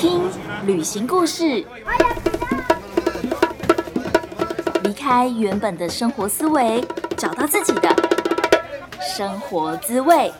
[0.00, 0.22] 听
[0.64, 1.62] 旅行故事，
[4.82, 6.82] 离开原本的生活思维，
[7.18, 7.94] 找到自己的
[8.98, 10.32] 生活滋味。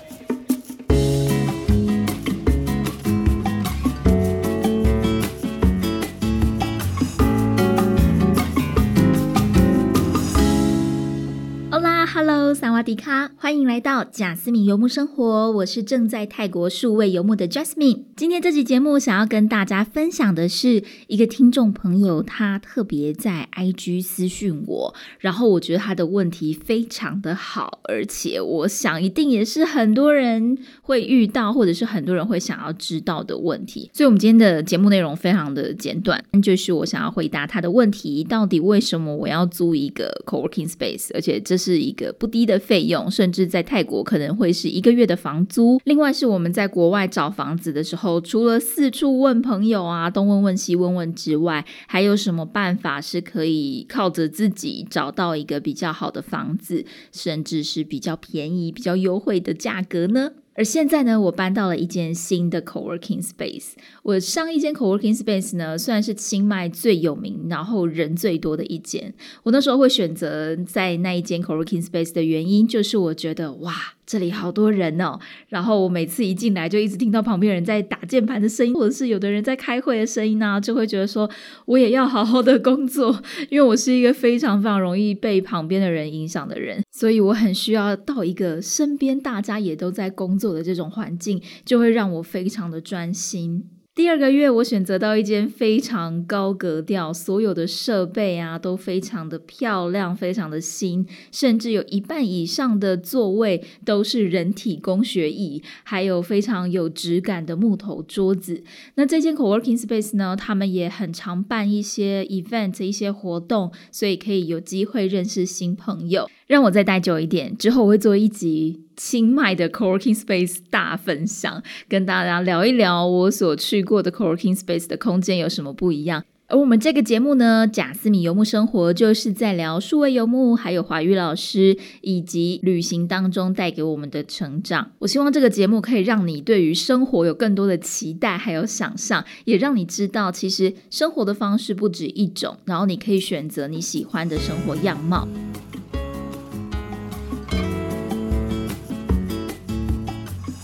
[12.55, 15.51] 萨瓦迪卡，欢迎来到贾斯敏游牧生活。
[15.53, 18.03] 我是正在泰国数位游牧的 Jasmine。
[18.17, 33.91] 今天这期节目想要跟大家分享的是一个听众朋友，他特别在 IG 私讯我，然后我觉得他的问题非常的好，而且我想一定也是很多人会遇到，或者是很多人会想要知道的问题。
[33.95, 41.09] 所以，我们今天的节目内容非常的简短，就是我想要回答他的问题：到底为什么我要租一个 co-working space？
[41.15, 45.81] 而且这是一个不低的费用，甚至在泰国可能会是一个月的房租。
[45.85, 60.33] 另外是我们在国外找房子的时候，除了四处问朋友啊，东问问西问问之外，还有什么办法是可以靠着自己找到一个比较好的房子，甚至是比较便宜、比较优惠的价格呢？
[60.55, 63.73] 而现在呢，我搬到了一间新的 co-working space。
[64.03, 69.15] 我上一间 co-working space 呢，虽然是清迈最有名，然后人最多的一间。
[69.45, 73.95] 我那时候会选择在那一间 co-working space 的原因，就是我觉得哇。
[74.11, 75.17] 这里好多人哦，
[75.47, 81.31] 然后我每次一进来就一直听到旁边人在打键盘的声音，或者是有的人在开会的声音呢，就会觉得说
[81.67, 93.65] 我也要好好的工作，因为我是一个非常非常容易被旁边的人影响的人， 所以我很需要到一个身边大家也都在工作的这种环境，就会让我非常的专心。
[94.01, 108.65] 第二个月，我选择到一间非常高格调，所有的设备啊都非常的漂亮，非常的新，甚至有一半以上的座位都是人体工学椅，还有非常有质感的木头桌子。
[108.95, 116.27] 那这间 co-working space 呢，他们也很常办一些 event，一些活动，所以可以有机会认识新朋友。
[116.51, 118.81] 让我再待久一点，之后我会做一集。
[118.97, 126.25] 清迈的 co-working space 大分享，跟大家聊一聊我所去过的 co-working space 的空间有什么不一样。
[126.49, 134.91] 而我们这个节目呢，贾斯米游牧生活就是在聊数位游牧，还有华语老师以及旅行当中带给我们的成长。
[134.99, 145.29] 我希望这个节目可以让你对于生活有更多的期待，还有想象，也让你知道其实生活的方式不止一种，然后你可以选择你喜欢的生活样貌。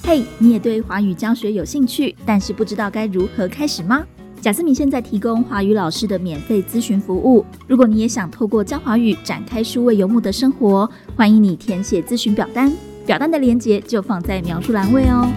[0.08, 4.06] 嘿，你也对华语教学有兴趣，但是不知道该如何开始吗？
[4.40, 7.44] 贾思敏现在提供华语老师的免费咨询服务。
[7.66, 12.72] 如果你也想透过教华语展开数位游牧的生活，欢迎你填写咨询表单，
[13.04, 15.28] 表单的链接就放在描述栏位哦。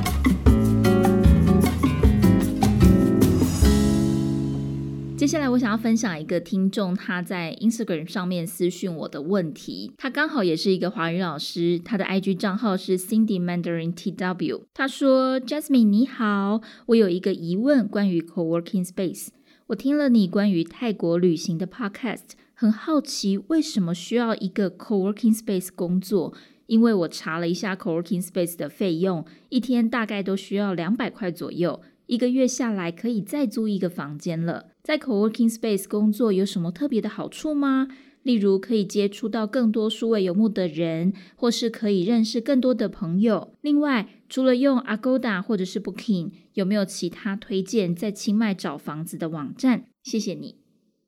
[5.30, 9.94] 下来，我想要分享一个听众他在 Instagram 上面私讯我的问题。
[9.96, 14.64] 他刚好也是一个华语老师，他的 IG 账号是 Cindy Mandarin TW。
[14.74, 19.28] 他说：“Jasmine 你好，我有一个疑问关于 Co-working Space。
[19.68, 26.34] 我听了你关于泰国旅行的 Podcast，很好奇为什么需要一个 Co-working Space 工作？
[26.66, 34.72] 因为我查了一下 Co-working Space 的费用，一天大概都需要两百块左右。”一个月下来可以再租一个房间了。
[34.82, 37.88] 在 co-working space 工作有什么特别的好处吗？
[38.24, 43.54] 例如可以接触到更多数位游牧的人，或是可以认识更多的朋友。
[43.62, 49.86] 另外，除了用 Agoda 或者是 Booking，有没有其他推荐在清迈找房子的网站？
[50.02, 50.59] 谢谢你。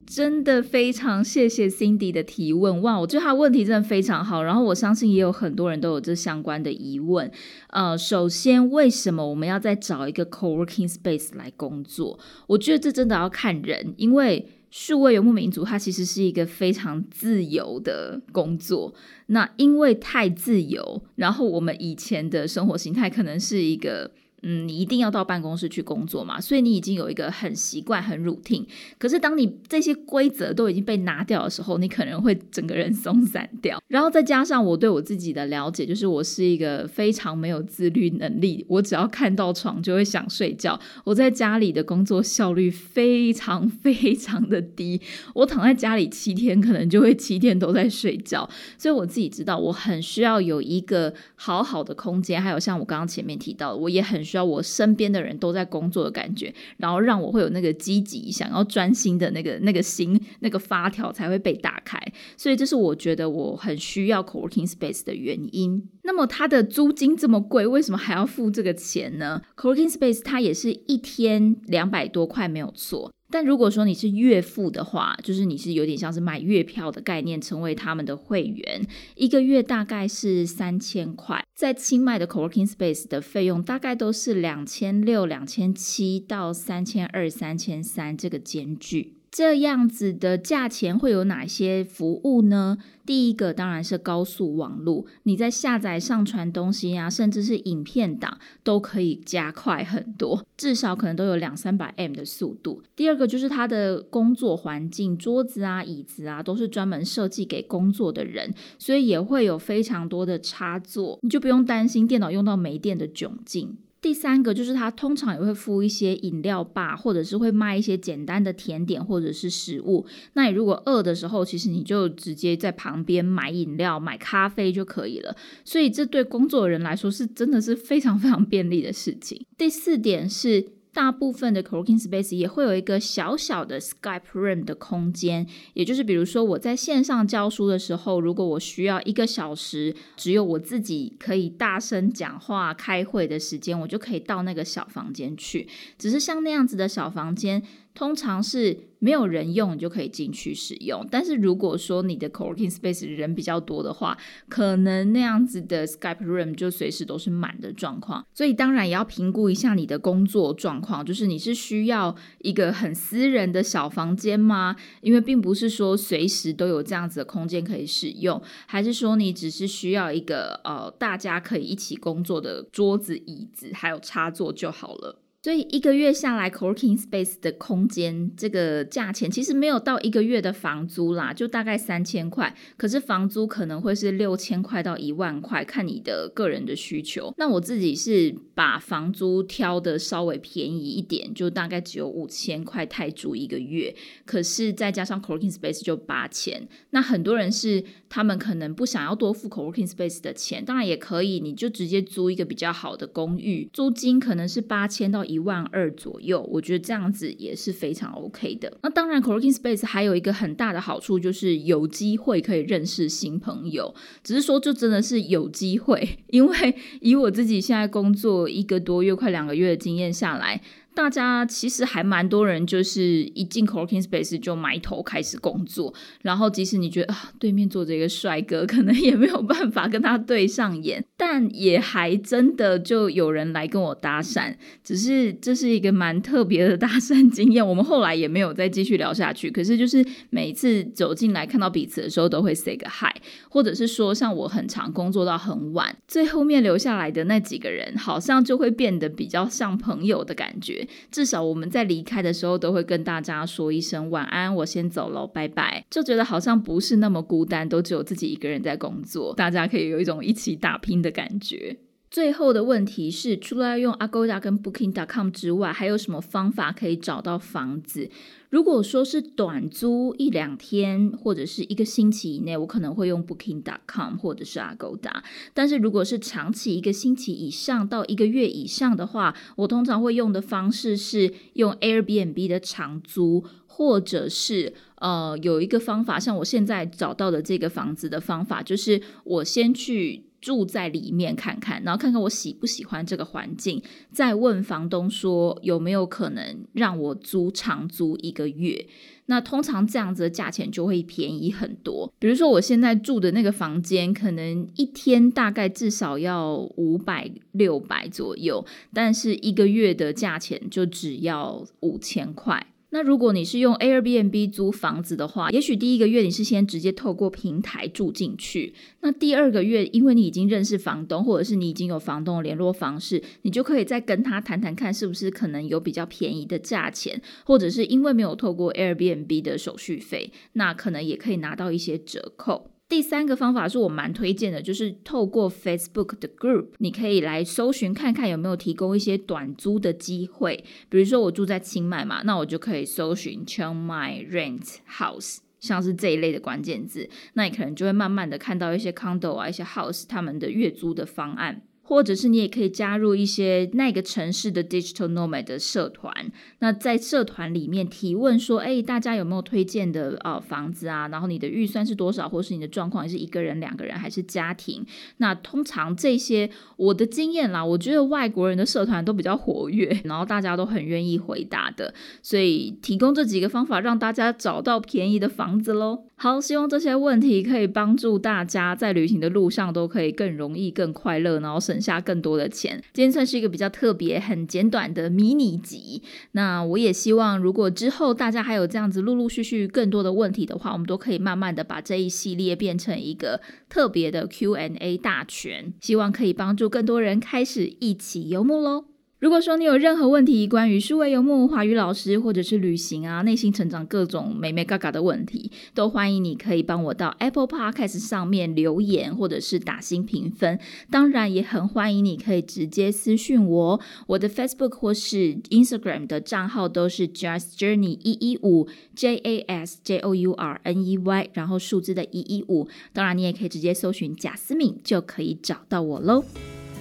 [0.06, 3.00] 真的非常谢谢 Cindy 的提问哇！
[3.00, 7.32] 我觉得他问题真的非常好，然后我相信也有很多人都有这相关的疑问。
[7.70, 12.20] 呃，首先为什么我们要再找一个 co-working space 来工作？
[12.48, 18.94] 我觉得这真的要看人，因为数位游牧民族它其实是一个非常自由的工作。
[19.28, 24.12] 那因为太自由，然后我们以前的生活形态可能是一个。
[24.44, 28.66] 嗯，你一定要到办公室去工作嘛，所以你已经有一个很习惯、很 routine。
[28.98, 33.80] 可是当你这些规则都已经被拿掉的时候，你可能会整个人松散掉。
[33.88, 40.80] 然后再加上我对我自己的了解，就是我是一个非常没有自律能力，我只要看到床就会想睡觉。
[41.04, 45.00] 我在家里的工作效率非常 非常的低，
[45.36, 48.50] 我躺在家里七天，可能就会七天都在睡觉。
[48.80, 54.20] 所以我自己知道，我很需要有一个好好的空间，还有像我刚刚前面提到的，我也很。
[54.32, 62.00] 需要我身边的人都在工作的感觉，然后让我会有那个积极想要专心的那个那个心那个发条才会被打开。
[62.38, 65.84] 所以这是我觉得我很需要 co-working space 的原因。
[66.04, 73.12] 那么它的租金这么贵，为什么还要付这个钱呢？co-working space 它也是一天两百多块没有错。
[73.32, 78.86] 但如果说你是月付的话，就是你是有点像是买月票的概念，成为他们的会员，
[79.16, 81.44] 一个月大概是三千块。
[81.56, 89.21] 在清迈的 co-working space 的费用大概都是两千六、两千七到三千二、三千三这个间距。
[89.32, 92.78] 这样子的价钱会有哪些服务呢？
[93.06, 102.84] 第一个当然是高速网络，你在下载、上传东西啊，甚至是影片档都可以加快很多，至少可能都有两三百 M 的速度。
[102.94, 113.78] 第二个就是它的工作环境，桌子啊、椅子啊都是专门设计给工作的人，所以也会有非常多的插座，你就不用担心电脑用到没电的窘境。
[114.02, 120.06] 第三个就是它通常也会附一些饮料吧，或者是会卖一些简单的甜点或者是食物。
[120.34, 125.36] 那你如果饿的时候，其实你就直接在旁边买饮料、买咖啡就可以了。
[125.64, 129.46] 所以这对工作人来说是真的是非常非常便利的事情。
[129.58, 130.81] 第四点是。
[130.94, 145.68] 大部分的 co-working space 也会有一个小小的 Skype room 的空间，也就是比如说我在线上教书的时候，如果我需要一个小时只有我自己可以大声讲话、开会的时间，我就可以到那个小房间去。
[145.98, 147.64] 只是像那样子的小房间。
[147.94, 151.06] 通常是没有人用，你就可以进去使用。
[151.10, 154.18] 但是如果说你的 co-working space 人比较多的话，
[154.48, 158.26] 可能那样子的 Skype room 就随时都是满的状况。
[158.34, 164.76] 所以当然也要评估一下你的工作状况，就是你是需要一个很私人的小房间吗？
[165.02, 175.18] 因为并不是说随时都有这样子的空间可以使用，还是说你只是需要一个呃大家可以一起工作的桌子、椅子还有插座就好了。
[175.44, 182.56] 所以一个月下来，co-working space 的空间这个价钱其实没有到一个月的房租啦，就大概三千块。
[182.78, 187.34] 可是房租可能会是六千块到一万块，看你的个人的需求。
[187.38, 193.96] 那我自己是把房租挑的稍微便宜一点，就大概只有五千块泰铢一个月。
[194.24, 196.68] 可是再加上 co-working space 就八千。
[196.92, 205.26] 那很多人是他们可能不想要多付 co-working space 的钱，当然也可以，你就直接租一个比较好的公寓，租金可能是八千到。
[205.32, 208.78] 一万二左右，我觉得这样子也是非常 OK 的。
[208.84, 213.94] 那当然，co-working space 还有一个很大的好处，就是有机会可以认识新朋友。
[214.24, 220.62] 只是说，就真的是有机会，因为以我自己现在工作一个多月、快两个月的经验下来。
[220.94, 223.02] 大家其实还蛮多人，就是
[223.34, 234.54] 一进 Corking Space 就埋头开始工作，然后即使你觉得啊对面坐着一个帅哥，可能也没有办法跟他对上眼， 但也还真的就有人来跟我搭讪，
[234.84, 239.50] 只是这是一个蛮特别的搭讪经验，我们后来也没有再继续聊下去。
[239.50, 243.16] 可是就是每次走进来看到彼此的时候，都会 say 个 hi，
[243.50, 250.81] 或者是说像我很常工作到很晚，最后面留下来的那几个人，好像就会变得比较像朋友的感觉。
[251.12, 255.86] 至少我们在离开的时候都会跟大家说一声晚安，我先走了，拜拜。
[255.90, 261.78] 就觉得好像不是那么孤单，都只有自己一个人在工作，大家可以有一种一起打拼的感觉。
[262.12, 268.10] 最后的问题是，除了要用 Agoda 跟 Booking.com 之外，还有什么方法可以找到房子？
[268.50, 275.24] 如果说是短租一两天或者是一个星期以内，我可能会用 Booking.com 或者是 Agoda。
[275.54, 290.26] 但是如果是长期一个星期以上到一个月以上的话，我通常会用的方式是用 Airbnb 的长租，或者是呃有一个方法，像我现在找到的这个房子的方法，就是我先去。
[290.42, 293.82] 住在里面看看，然后看看我喜不喜欢这个环境，
[294.12, 298.88] 再问房东说有没有可能让我租长租一个月。
[299.28, 302.12] 那通常这样子的价钱就会便宜很多。
[302.20, 312.66] 比如说我现在住的那个房间，可能一天大概至少要五百六百左右，但是一个月的价钱就只要五千块。
[312.94, 332.72] 那如果你是用 Airbnb 租房子的话，也许第一个月你是先直接透过平台住进去，那第二个月因为你已经认识房东，或者是你已经有房东的联络方式，你就可以再跟他谈谈看，是不是可能有比较便宜的价钱，或者是因为没有透过 Airbnb 的手续费，那可能也可以拿到一些折扣。
[332.92, 340.62] 第三个方法是我蛮推荐的，就是透过 Facebook 的 Group，你可以来搜寻看看有没有提供一些短租的机会。
[340.90, 351.62] 比如说我住在清迈嘛，那我就可以搜寻 Chiang Mai Rent House，像是这一类的关键字，那你可能就会慢慢的看到一些 condo 啊、一些 house 他们的月租的方案。
[351.92, 356.32] 或者是你也可以加入一些那个城市的 digital nomad 的社团。
[356.60, 361.10] 那在社团里面提问说，哎，大家有没有推荐的呃房子啊？
[361.10, 364.86] 然后你的预算是多少，或是你的状况是一个人、两个人还是家庭？
[365.18, 376.06] 那通常这些我的经验啦，我觉得外国人的社团都比较活跃，然后大家都很愿意回答的，所以提供这几个方法让大家找到便宜的房子喽。
[376.16, 382.82] 好，希望这些问题可以帮助大家在旅行的路上都可以更容易、更快乐，然后省下更多的钱。
[382.94, 386.04] 今天算是一个比较特别、很简短的迷你集。
[386.34, 398.91] 那我也希望，如果之后大家还有这样子陆陆续续更多的问题的话，我们都可以慢慢的把这一系列变成一个特别的 Q&A 大全，希望可以帮助更多人开始一起游牧喽。
[399.22, 410.60] 如果说你有任何问题，关于数位游牧、华语老师，或者是旅行啊、内心成长各种美美嘎嘎的问题，都欢迎你可以帮我到 Apple Podcast 上面留言，或者是打新评分。
[410.90, 420.84] 当然，也很欢迎你可以直接私讯我，我的 Facebook 或是 Instagram 的账号都是 Just Journey 一一五 J A S J O U R N
[420.84, 422.68] E Y，然后数字的一一五。
[422.92, 426.26] 当然，你也可以直接搜寻贾思敏，就可以找到我喽。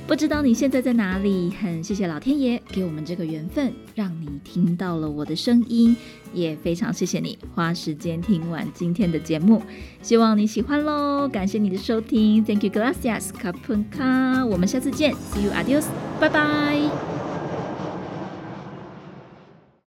[0.07, 1.50] 不知道你现在在哪里？
[1.50, 5.97] 很谢谢老天爷给我们这个缘分，让你听到了我的声音，
[6.35, 9.62] 也非常谢谢你花时间听完今天的节目，
[10.02, 11.28] 希望你喜欢喽！
[11.28, 14.45] 感谢你的收听，Thank you, gracias, c a p u n k a。
[14.45, 15.85] 我们下次见，See you, adios，
[16.19, 17.20] 拜拜。